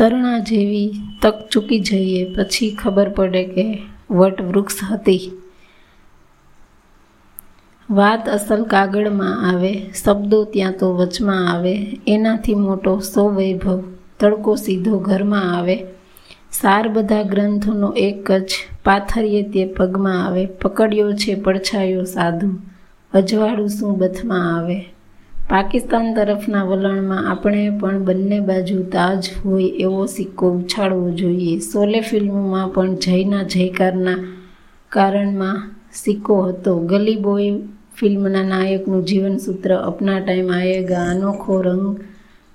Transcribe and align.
તરણા 0.00 0.38
જેવી 0.38 0.94
તક 1.22 1.48
ચૂકી 1.50 1.80
જઈએ, 1.80 2.34
પછી 2.34 2.70
ખબર 2.70 3.08
પડે 3.08 3.44
કે 3.44 3.82
વટ 4.10 4.42
વૃક્ષ 4.42 4.84
હતી. 4.90 5.32
વાત 7.90 8.28
અસલ 8.28 8.62
કાગળમાં 8.62 9.50
આવે, 9.50 9.90
શબ્દો 10.04 10.44
ત્યાં 10.44 10.72
તો 10.72 10.92
વચમાં 10.92 11.52
આવે, 11.52 12.00
એનાથી 12.06 12.54
મોટો 12.54 13.00
સો 13.00 13.28
વૈભવ 13.28 13.82
તડકો 14.20 14.54
સીધો 14.54 14.98
ઘરમાં 14.98 15.56
આવે. 15.56 15.84
સાર 16.52 16.88
બધા 16.88 17.22
ગ્રંથોનો 17.22 17.92
એક 17.96 18.32
જ, 18.32 18.52
પાથરીએ 18.84 19.42
તે 19.42 19.66
પગમાં 19.66 20.26
આવે. 20.26 20.46
પકડ્યો 20.46 21.12
છે, 21.12 21.34
પડછાયો 21.34 22.04
સાધુ, 22.04 22.50
અજવાળું 23.12 23.68
શું 23.68 23.98
બથમાં 23.98 24.56
આવે. 24.56 24.84
પાકિસ્તાન 25.50 26.14
તરફના 26.14 26.64
વલણમાં 26.64 27.30
આપણે 27.30 27.70
પણ 27.80 28.04
બંને 28.04 28.40
બાજુ 28.40 28.82
તાજ 28.82 29.28
હોય 29.44 29.64
એવો 29.64 30.06
સિક્કો 30.06 30.50
ઉછાળવો 30.50 31.10
જોઈએ. 31.10 31.58
સોલે 31.58 32.00
ફિલ્મમાં 32.00 32.68
પણ 32.68 32.94
જયના 32.94 33.42
જયકારના 33.42 34.16
કારણમાં 34.88 35.70
સિક્કો 35.92 36.42
હતો. 36.42 36.78
ગલી 36.78 37.16
બોય 37.16 37.58
ફિલ્મના 37.96 38.42
નાયકનું 38.42 39.04
જીવનસૂત્ર 39.04 39.74
અપના 39.76 40.20
ટાઈમ 40.20 40.52
આયેગા. 40.52 41.04
અનોખો 41.04 41.60
રંગ, 41.60 42.00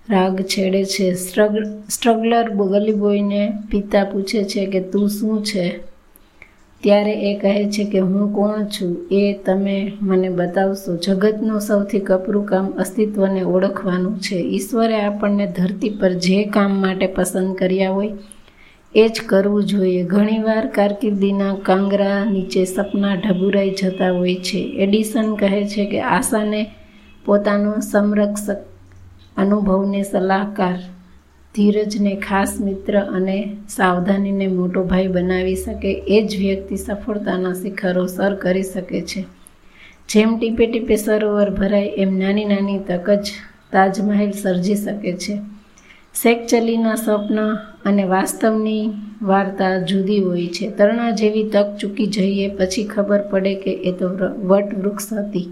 રાગ 0.09 0.41
છેડે 0.41 0.85
છે. 0.85 1.13
સ્ટ્રગ, 1.13 1.55
સ્ટ્રગલર 1.89 2.49
ગલી 2.49 2.91
બોયને 2.91 3.53
પિતા 3.71 4.03
પૂછે 4.03 4.43
છે 4.43 4.65
કે 4.65 4.81
તું 4.81 5.09
શું 5.09 5.43
છે? 5.43 5.94
ત્યારે 6.85 7.13
એ 7.29 7.33
કહે 7.37 7.65
છે 7.69 7.83
કે 7.83 7.99
હું 7.99 8.33
કોણ 8.35 8.65
છું 8.65 8.91
એ 9.11 9.33
તમે 9.45 9.93
મને 10.01 10.29
બતાવશો. 10.29 10.97
જગતનું 10.97 11.59
સૌથી 11.59 11.99
કપરું 11.99 12.45
કામ 12.45 12.71
અસ્તિત્વને 12.71 13.41
ઓળખવાનું 13.41 14.19
છે. 14.19 14.35
ઈશ્વરે 14.35 15.01
આપણને 15.01 15.47
ધરતી 15.47 15.89
પર 15.89 16.13
જે 16.13 16.43
કામ 16.43 16.81
માટે 16.81 17.07
પસંદ 17.07 17.55
કર્યા 17.55 17.91
હોય 17.91 18.11
એ 18.95 19.07
જ 19.07 19.21
કરવું 19.25 19.63
જોઈએ. 19.63 20.03
ઘણીવાર 20.03 20.65
કારકિર્દીના 20.67 21.55
કાંગરા 21.63 22.25
નીચે 22.25 22.65
સપના 22.65 23.15
ઢબુરાઈ 23.15 23.75
જતા 23.81 24.11
હોય 24.11 24.35
છે. 24.35 24.61
એડિસન 24.77 25.35
કહે 25.35 25.67
છે 25.67 25.85
કે 25.85 26.01
આશાને 26.01 26.61
પોતાનો 27.25 27.73
સંરક્ષક 27.91 28.57
અનુભવને 29.37 30.03
સલાહકાર 30.03 30.77
ધીરજને 31.55 32.15
ખાસ 32.15 32.61
મિત્ર 32.61 32.99
અને 32.99 33.57
સાવધાનીને 33.69 34.47
મોટો 34.47 34.83
ભાઈ 34.83 35.07
બનાવી 35.07 35.55
શકે 35.55 35.91
એ 36.07 36.27
જ 36.27 36.37
વ્યક્તિ 36.37 36.75
સફળતાના 36.75 37.53
શિખરો 37.53 38.05
સર 38.05 38.35
કરી 38.35 38.63
શકે 38.63 39.01
છે. 39.01 39.25
જેમ 40.09 40.37
ટીપે 40.37 40.65
ટીપે 40.67 40.95
સરોવર 40.95 41.49
ભરાય, 41.49 41.85
એમ 41.85 42.17
નાની 42.19 42.45
નાની 42.45 42.79
તક 42.79 43.09
જ 43.09 43.31
તાજમહેલ 43.71 44.31
સર્જી 44.31 44.75
શકે 44.75 45.13
છે. 45.13 45.39
શેખ 46.21 46.45
ચલીના 46.47 46.95
સ્વપ્ન 46.95 47.39
અને 47.85 48.03
વાસ્તવની 48.03 48.91
વાર્તા 49.21 49.79
જુદી 49.79 50.19
હોય 50.19 50.47
છે. 50.47 50.69
તરણા 50.69 51.11
જેવી 51.11 51.49
તક 51.49 51.77
ચૂકી 51.81 52.07
જઈએ, 52.07 52.47
પછી 52.47 52.83
ખબર 52.83 53.21
પડે 53.31 53.55
કે 53.55 53.71
એ 53.71 53.91
તો 53.91 54.09
વટ 54.43 54.77
વૃક્ષ 54.77 55.13
હતી. 55.13 55.47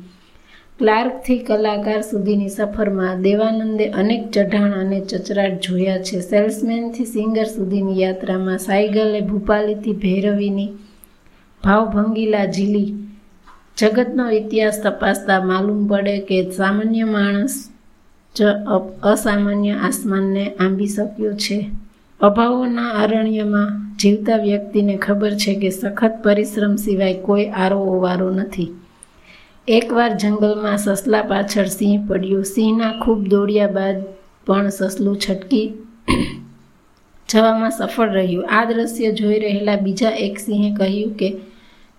ક્લાર્કથી 0.80 1.44
કલાકાર 1.48 2.02
સુધીની 2.02 2.54
સફરમાં 2.54 3.20
દેવાનંદે 3.26 3.86
અનેક 4.02 4.24
ચઢાણ 4.32 4.74
અને 4.74 5.00
ચચરાટ 5.12 5.56
જોયા 5.66 6.02
છે. 6.08 6.18
સેલ્સમેનથી 6.22 7.06
સિંગર 7.06 7.46
સુધીની 7.48 8.02
યાત્રામાં 8.02 8.58
સાયગલે 8.58 9.22
ભૂપાલીથી 9.22 9.94
ભૈરવીની 10.04 10.72
ભાવભંગીલા 11.64 12.48
ઝીલી, 12.56 12.90
જગતનો 13.78 14.26
ઇતિહાસ 14.40 14.82
તપાસતા 14.84 15.40
માલુમ 15.52 15.88
પડે 15.88 16.18
કે 16.28 16.42
સામાન્ય 16.58 17.06
માણસ 17.06 17.56
જ 18.36 18.40
અસામાન્ય 19.14 19.74
આસમાનને 19.80 20.46
આંબી 20.50 20.92
શક્યો 20.98 21.34
છે. 21.38 21.60
અભાવોના 22.22 22.92
અરણ્યમાં 23.04 23.72
જીવતા 24.02 24.44
વ્યક્તિને 24.48 24.96
ખબર 24.98 25.34
છે 25.36 25.54
કે 25.62 25.70
સખત 25.72 26.14
પરિશ્રમ 26.24 26.76
સિવાય 26.86 27.26
કોઈ 27.28 27.52
આરો 27.64 27.80
ઓવારો 27.96 28.30
નથી. 28.32 28.72
એકવાર 29.68 30.18
જંગલમાં 30.18 30.78
સસલા 30.78 31.22
પાછળ 31.22 31.66
સિંહ 31.66 32.08
પડ્યું. 32.08 32.44
સિંહના 32.44 32.92
ખૂબ 33.00 33.28
દોડ્યા 33.28 33.68
બાદ 33.68 33.96
પણ 34.46 34.70
સસલું 34.70 35.20
છટકી 35.20 35.74
જવામાં 37.30 37.72
સફળ 37.72 38.10
રહ્યું. 38.10 38.50
આ 38.50 38.66
દ્રશ્ય 38.66 39.12
જોઈ 39.12 39.40
રહેલા 39.40 39.76
બીજા 39.76 40.10
એક 40.10 40.40
સિંહે 40.40 40.76
કહ્યું 40.76 41.14
કે, 41.14 41.36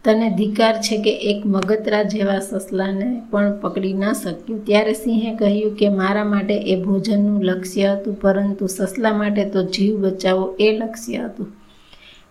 તને 0.04 0.30
ધિકાર 0.30 0.74
છે 0.74 0.98
કે 0.98 1.10
એક 1.10 1.46
મગતરા 1.46 2.02
જેવા 2.02 2.38
સસલાને 2.38 3.22
પણ 3.30 3.60
પકડી 3.60 3.92
ન 3.92 4.12
શક્યું. 4.12 4.64
ત્યારે 4.66 4.92
સિંહે 4.92 5.34
કહ્યું 5.34 5.76
કે, 5.76 5.88
મારા 5.88 6.24
માટે 6.24 6.54
એ 6.54 6.82
ભોજનનું 6.82 7.44
લક્ષ્ય 7.44 7.86
હતું, 7.86 8.20
પરંતુ 8.20 8.66
સસલા 8.66 9.14
માટે 9.14 9.44
તો 9.44 9.62
જીવ 9.62 10.00
બચાવવો 10.00 10.56
એ 10.60 10.78
લક્ષ્ય 10.78 11.16
હતું. 11.16 11.52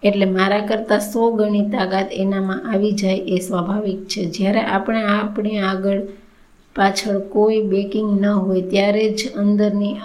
એટલે 0.04 0.26
મારા 0.26 0.66
કરતાં 0.66 1.00
સો 1.00 1.32
ગણી 1.32 1.70
તાકાત 1.70 2.10
એનામાં 2.12 2.72
આવી 2.74 2.92
જાય 2.92 3.16
એ 3.16 3.40
સ્વાભાવિક 3.40 4.06
છે. 4.06 4.26
જ્યારે 4.26 4.62
આપણે 4.62 5.04
આપણે 5.04 5.60
આગળ 5.60 6.02
પાછળ 6.76 7.20
કોઈ 7.20 7.62
બેકિંગ 7.62 8.22
ન 8.22 8.26
હોય, 8.26 8.62
ત્યારે 8.62 9.10
જ 9.10 9.34
અંદરની 9.36 9.96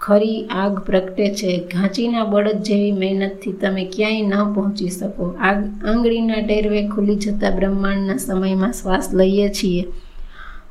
ખરી 0.00 0.46
આગ 0.46 0.78
પ્રગટે 0.78 1.34
છે. 1.34 1.58
ઘાંચીના 1.58 2.24
બળદ 2.24 2.62
જેવી 2.62 2.92
મહેનતથી 2.92 3.52
તમે 3.52 3.84
ક્યાંય 3.84 4.22
ન 4.22 4.52
પહોંચી 4.54 4.88
શકો. 4.88 5.34
આગ 5.40 5.64
આંગળીના 5.84 6.46
ટેરવે 6.46 6.88
ખુલી 6.88 7.16
જતા 7.16 7.50
બ્રહ્માંડના 7.50 8.16
સમયમાં 8.16 8.72
શ્વાસ 8.72 9.14
લઈએ 9.14 9.48
છીએ. 9.48 9.84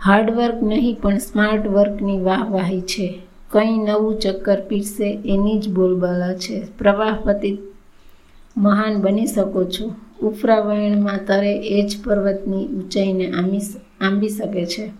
હાર્ડવર્ક 0.06 0.64
નહીં, 0.64 0.98
પણ 1.02 1.18
સ્માર્ટ 1.18 1.68
વર્કની 1.68 2.20
વાહવાહી 2.20 2.82
છે. 2.82 3.20
કંઈ 3.50 3.78
નવું 3.78 4.20
ચક્કર 4.20 4.62
પીરશે 4.62 5.20
એની 5.26 5.60
જ 5.60 5.70
બોલબાલા 5.70 6.34
છે. 6.34 6.66
પ્રવાહ 6.78 7.18
પતિત 7.24 7.69
મહાન 8.58 9.02
બની 9.02 9.28
શકો 9.28 9.64
છો. 9.64 9.96
ઉફરા 10.22 10.62
તરે 11.28 11.60
એ 11.60 11.88
જ 11.88 11.98
પર્વતની 12.04 12.68
ઊંચાઈને 12.68 13.32
આંબી 13.32 13.60
આંબી 14.02 14.30
શકે 14.30 14.66
છે. 14.66 14.92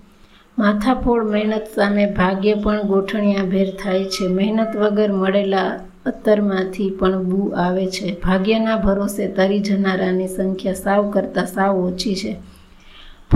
માથાફોડ 0.60 1.26
મહેનત 1.26 1.62
સામે 1.76 2.06
ભાગ્ય 2.06 2.54
પણ 2.54 2.82
ગોઠણિયાભેર 2.82 3.70
થાય 3.84 4.06
છે. 4.06 4.28
મહેનત 4.28 4.76
વગર 4.76 5.12
મળેલા 5.12 5.80
અત્તરમાંથી 6.06 6.90
પણ 6.90 7.24
બૂ 7.24 7.48
આવે 7.48 7.88
છે. 7.88 8.20
ભાગ્યના 8.20 8.76
ભરોસે 8.76 9.28
તરી 9.28 9.60
જનારાની 9.60 10.28
સંખ્યા 10.28 10.74
સાવ 10.74 11.12
કરતાં 11.12 11.46
સાવ 11.46 11.78
ઓછી 11.78 12.16
છે. 12.16 12.36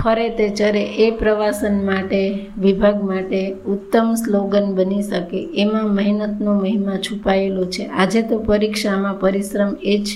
ફરે 0.03 0.29
તે 0.29 0.49
ચરે 0.49 0.81
એ 0.81 1.11
પ્રવાસન 1.11 1.85
માટે, 1.85 2.39
વિભાગ 2.59 3.03
માટે 3.03 3.53
ઉત્તમ 3.53 4.13
સ્લોગન 4.13 4.75
બની 4.75 5.01
શકે. 5.01 5.49
એમાં 5.53 5.95
મહેનતનો 5.95 6.53
મહિમા 6.53 6.97
છુપાયેલો 6.97 7.65
છે. 7.65 7.85
આજે 7.85 8.21
તો 8.21 8.39
પરીક્ષામાં 8.39 9.19
પરિશ્રમ 9.19 9.75
એ 9.83 9.97
જ 9.97 10.07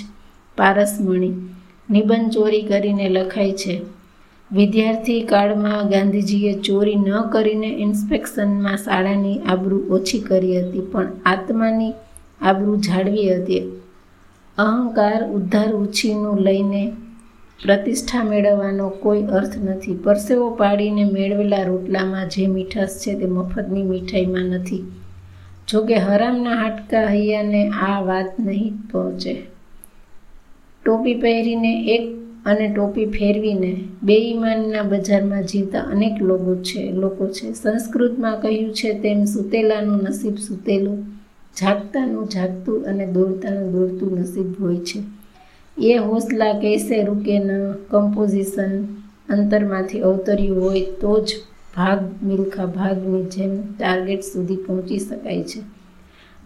પારસમણી. 0.57 1.33
નિબંધ 1.91 2.31
ચોરી 2.31 2.61
કરીને 2.61 3.09
લખાય 3.09 3.51
છે. 3.51 3.81
વિદ્યાર્થી 4.51 5.21
કાળમાં 5.21 5.89
ગાંધીજીએ 5.89 6.53
ચોરી 6.53 6.95
ન 6.95 7.21
કરીને 7.21 7.67
ઇન્સ્પેક્શનમાં 7.67 8.77
શાળાની 8.77 9.39
આબરૂ 9.39 9.81
ઓછી 9.89 10.19
કરી 10.19 10.61
હતી, 10.61 10.79
પણ 10.79 11.05
આત્માની 11.25 11.93
આબરૂ 12.41 12.75
જાળવી 12.75 13.35
હતી. 13.35 13.59
અહંકાર 14.57 15.31
ઉદ્ધાર 15.31 15.73
ઉછીનું 15.73 16.39
લઈને 16.39 16.93
પ્રતિષ્ઠા 17.61 18.23
મેળવવાનો 18.23 18.89
કોઈ 18.89 19.23
અર્થ 19.23 19.55
નથી. 19.57 19.93
પરસેવો 19.93 20.49
પાડીને 20.49 21.03
મેળવેલા 21.05 21.63
રોટલામાં 21.63 22.29
જે 22.29 22.47
મીઠાશ 22.47 22.97
છે 22.99 23.15
તે 23.15 23.25
મફતની 23.27 23.83
મીઠાઈમાં 23.83 24.45
નથી. 24.45 24.83
જોકે 25.67 25.95
હરામના 25.95 26.55
હાટકા 26.55 27.07
હૈયાને 27.07 27.71
આ 27.81 28.05
વાત 28.05 28.39
નહીં 28.39 28.77
પહોંચે. 28.91 29.33
ટોપી 30.85 31.15
પહેરીને 31.15 31.73
એક 31.87 32.05
અને 32.45 32.67
ટોપી 32.69 33.05
ફેરવીને 33.05 33.71
બેઈમાનના 34.03 34.83
બજારમાં 34.83 35.43
જીવતા 35.43 35.81
અનેક 35.81 36.21
લોકો 36.21 36.55
છે 36.55 36.91
લોકો 36.91 37.27
છે. 37.27 37.53
સંસ્કૃતમાં 37.53 38.41
કહ્યું 38.41 38.73
છે 38.73 38.93
તેમ 38.93 39.25
સુતેલાનું 39.25 40.01
નસીબ 40.03 40.37
સુતેલું, 40.37 40.99
જાગતાનું 41.55 42.27
જાગતું 42.27 42.85
અને 42.85 43.05
દોડતાનું 43.05 43.71
દોડતું 43.71 44.19
નસીબ 44.19 44.49
હોય 44.61 44.79
છે. 44.79 44.99
એ 45.77 45.97
હોસલા 45.97 46.53
કૈસે 46.53 47.03
રૂકે 47.03 47.39
ન? 47.39 47.71
કમ્પોઝિશન 47.71 48.85
અંતરમાંથી 49.29 49.99
અવતર્યું 49.99 50.63
હોય 50.63 50.81
તો 50.81 51.19
જ 51.19 51.35
ભાગ 51.77 51.99
મિલ્ખા 52.23 52.65
ભાગની 52.65 53.23
જેમ 53.23 53.61
ટાર્ગેટ 53.61 54.21
સુધી 54.21 54.55
પહોંચી 54.55 54.99
શકાય 54.99 55.43
છે. 55.43 55.59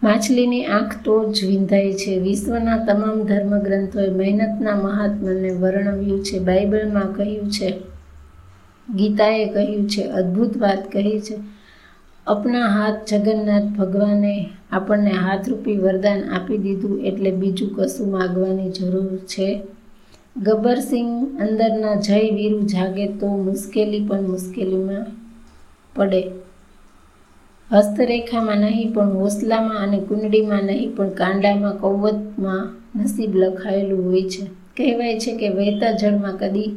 માછલીની 0.02 0.64
આંખ 0.64 0.94
તો 1.04 1.32
જ 1.32 1.44
વિંધાય 1.44 1.92
છે. 1.92 2.18
વિશ્વના 2.18 2.84
તમામ 2.84 3.22
ધર્મગ્રંથોએ 3.22 4.08
મહેનતના 4.10 4.74
મહાત્માને 4.76 5.50
વર્ણવ્યું 5.50 6.24
છે. 6.24 6.38
બાઇબલમાં 6.38 7.14
કહ્યું 7.14 7.50
છે, 7.50 7.74
ગીતાએ 8.94 9.48
કહ્યું 9.48 9.88
છે, 9.88 10.02
અદ્ભુત 10.02 10.56
વાત 10.56 10.92
કહી 10.92 11.20
છે. 11.20 11.36
અપના 12.26 12.66
હાથ 12.66 13.14
જગન્નાથ 13.14 13.62
ભગવાને 13.62 14.50
આપણને 14.72 15.10
હાથરૂપી 15.10 15.76
વરદાન 15.76 16.20
આપી 16.32 16.58
દીધું 16.58 17.04
એટલે 17.04 17.30
બીજું 17.30 17.70
કશું 17.76 18.10
માગવાની 18.10 18.70
જરૂર 18.70 19.16
છે? 19.16 19.60
ગબ્બરસિંહ 20.36 21.38
અંદરના 21.40 21.94
જય 21.94 22.14
વીરુ 22.14 22.60
જાગે 22.60 23.06
તો 23.06 23.26
મુશ્કેલી 23.26 24.00
પણ 24.00 24.22
મુશ્કેલીમાં 24.22 25.06
પડે. 25.96 26.22
હસ્તરેખામાં 27.72 28.56
નહીં 28.56 28.92
પણ 28.92 29.12
હોસલામાં 29.12 29.78
અને 29.78 29.98
કુંડળીમાં 29.98 30.64
નહીં 30.64 30.96
પણ 30.96 31.08
કાંડામાં, 31.08 31.78
કૌવતમાં 31.78 32.68
નસીબ 32.96 33.36
લખાયેલું 33.36 34.04
હોય 34.04 34.22
છે. 34.22 34.46
કહેવાય 34.76 35.18
છે 35.18 35.36
કે 35.36 35.48
વહેતા 35.48 35.92
જળમાં 35.92 36.36
કદી 36.36 36.70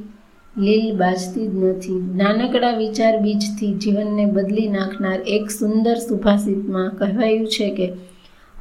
લીલ 0.58 0.98
બાજતી 0.98 1.48
જ 1.48 1.56
નથી. 1.56 2.12
નાનકડા 2.16 2.78
વિચાર 2.78 3.20
બીજથી 3.20 3.74
જીવનને 3.74 4.26
બદલી 4.26 4.68
નાખનાર 4.68 5.20
એક 5.28 5.50
સુંદર 5.50 5.96
સુભાષિતમાં 5.96 6.90
કહેવાયું 6.90 7.48
છે 7.48 7.70
કે, 7.70 7.94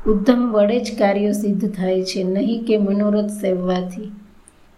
ઉદ્ધમ 0.06 0.52
વડે 0.52 0.80
જ 0.80 0.98
કાર્યો 0.98 1.32
સિદ્ધ 1.32 1.74
થાય 1.74 2.02
છે, 2.02 2.24
નહીં 2.24 2.64
કે 2.64 2.78
મનોરથ 2.78 3.26
સેવવાથી. 3.26 4.12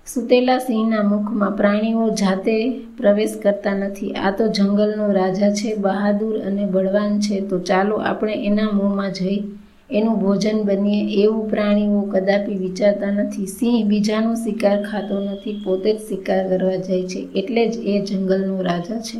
સુતેલા 0.06 0.58
સિંહના 0.58 1.02
મુખમાં 1.02 1.56
પ્રાણીઓ 1.56 2.08
જાતે 2.08 2.70
પ્રવેશ 2.78 3.34
કરતા 3.42 3.74
નથી. 3.74 4.12
આ 4.12 4.30
તો 4.30 4.48
જંગલનો 4.48 5.12
રાજા 5.12 5.50
છે, 5.50 5.74
બહાદુર 5.74 6.38
અને 6.38 6.64
બળવાન 6.64 7.20
છે. 7.20 7.40
તો 7.40 7.58
ચાલો 7.58 7.96
આપણે 7.96 8.46
એના 8.46 8.70
મોંમાં 8.72 9.12
જઈ 9.12 9.55
એનું 9.90 10.20
ભોજન 10.20 10.62
બનીએ 10.62 11.22
એવું 11.22 11.50
પ્રાણીઓ 11.50 12.00
કદાપી 12.00 12.54
વિચારતા 12.54 13.10
નથી. 13.10 13.46
સિંહ 13.46 13.86
બીજાનો 13.86 14.34
શિકાર 14.34 14.82
ખાતો 14.82 15.20
નથી, 15.20 15.60
પોતે 15.64 15.94
જ 15.94 16.00
શિકાર 16.00 16.48
કરવા 16.48 16.76
જાય 16.76 17.02
છે. 17.02 17.28
એટલે 17.34 17.68
જ 17.68 17.76
એ 17.76 18.04
જંગલનો 18.04 18.62
રાજા 18.62 19.00
છે. 19.00 19.18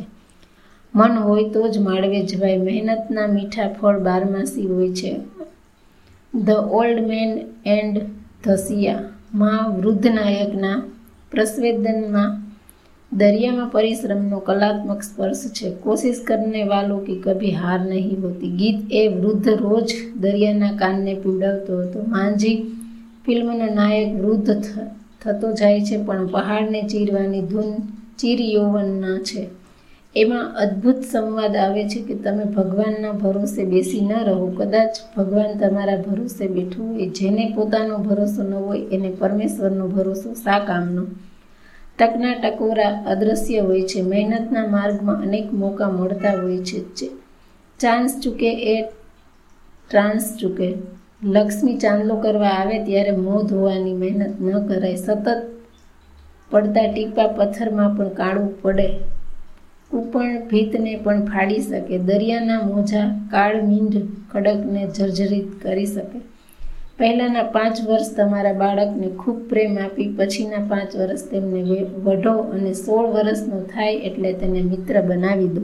મન 0.95 1.11
હોય 1.11 1.49
તો 1.49 1.67
જ 1.67 1.77
માળવે 1.77 2.25
જવાય. 2.25 2.57
મહેનતના 2.57 3.27
મીઠા 3.27 3.67
ફળ 3.67 3.99
બારમાસી 3.99 4.67
હોય 4.67 4.93
છે. 4.93 5.19
The 6.35 6.49
old 6.49 7.07
man 7.07 7.39
and 7.65 8.01
the sea 8.43 9.03
માં 9.35 9.77
વૃદ્ધ 9.77 10.07
નાયકના 10.07 10.83
પ્રસ્વેદનમાં 11.31 12.46
દરિયામાં 13.13 13.69
પરિશ્રમનો 13.69 14.39
કલાત્મક 14.39 15.01
સ્પર્શ 15.03 15.37
છે. 15.37 15.71
કોશિશ 15.71 16.21
કરને 16.27 16.63
વાલો 16.63 16.97
કે 16.97 17.15
કભી 17.15 17.51
હાર 17.51 17.79
નહીં 17.79 18.21
હોતી. 18.21 18.51
ગીત 18.51 18.75
એ 18.91 19.07
વૃદ્ધ 19.07 19.49
રોજ 19.49 19.93
દરિયાના 20.19 20.71
કાનને 20.71 21.13
પીવડાવતો 21.13 21.79
હતો. 21.79 21.99
માંજી 22.07 22.63
ફિલ્મનો 23.25 23.73
નાયક 23.75 24.15
વૃદ્ધ 24.15 24.63
થતો 25.21 25.51
જાય 25.51 25.81
છે, 25.81 26.03
પણ 26.03 26.27
પહાડને 26.27 26.81
ચીરવાની 26.81 27.41
ધૂન 27.41 27.75
ચીર 28.19 28.41
યૌવનના 28.41 29.17
છે. 29.17 29.47
એમાં 30.15 30.55
અદ્ભુત 30.55 30.95
સંવાદ 30.95 31.55
આવે 31.55 31.83
છે 31.83 32.01
કે 32.01 32.15
તમે 32.15 32.43
ભગવાનના 32.43 33.11
ભરોસે 33.11 33.63
બેસી 33.63 34.01
ન 34.01 34.13
રહો. 34.25 34.47
કદાચ 34.57 34.97
ભગવાન 35.17 35.57
તમારા 35.59 35.97
ભરોસે 35.97 36.47
બેઠું 36.47 36.93
હોય. 36.93 37.09
જેને 37.09 37.53
પોતાનો 37.55 37.97
ભરોસો 37.97 38.43
ન 38.43 38.53
હોય, 38.53 38.81
એને 38.91 39.09
પરમેશ્વરનો 39.09 39.87
ભરોસો 39.87 40.33
સા 40.33 40.59
કામનો? 40.59 41.05
તકના 41.99 42.33
ટકોરા 42.33 42.93
અદ્રશ્ય 43.07 43.59
હોય 43.59 43.81
છે. 43.81 44.01
મહેનતના 44.01 44.67
માર્ગમાં 44.67 45.21
અનેક 45.21 45.47
મોકા 45.53 45.89
મળતા 45.89 46.35
હોય 46.41 46.57
છે 46.57 47.09
ચાન્સ 47.79 48.19
ચૂકે 48.23 48.51
એ 48.73 48.75
ટ્રાન્સ 49.89 50.37
ચૂકે. 50.39 50.69
લક્ષ્મી 51.23 51.77
ચાંદલો 51.77 52.15
કરવા 52.15 52.53
આવે 52.61 52.77
ત્યારે 52.85 53.11
મોં 53.11 53.45
ધોવાની 53.45 53.93
મહેનત 53.93 54.41
ન 54.41 54.67
કરાય. 54.67 54.95
સતત 54.95 55.27
પડતા 56.51 56.87
ટીપા 56.91 57.27
પથ્થરમાં 57.27 57.95
પણ 57.97 58.09
કાળું 58.09 58.61
પડે. 58.61 58.87
કૂપણ 59.91 60.39
ભીતને 60.47 60.93
પણ 60.95 61.25
ફાડી 61.25 61.59
શકે. 61.59 61.97
દરિયાના 61.97 62.61
મોજા 62.61 63.07
કાળ 63.31 63.55
મીંઢ 63.63 63.97
ખડકને 64.31 64.87
જર્જરિત 64.97 65.47
કરી 65.63 65.85
શકે. 65.85 66.19
પહેલાંના 66.99 67.49
પાંચ 67.55 67.79
વર્ષ 67.87 68.07
તમારા 68.13 68.53
બાળકને 68.53 69.07
ખૂબ 69.17 69.41
પ્રેમ 69.49 69.73
આપી, 69.77 70.07
પછીના 70.17 70.61
પાંચ 70.71 70.91
વર્ષ 70.95 71.23
તેમને 71.31 71.59
વઢો 72.05 72.33
અને 72.53 72.71
સોળ 72.75 73.07
વર્ષનો 73.15 73.59
થાય 73.73 73.99
એટલે 74.07 74.31
તેને 74.33 74.61
મિત્ર 74.71 74.97
બનાવી 75.01 75.51
દો. 75.57 75.63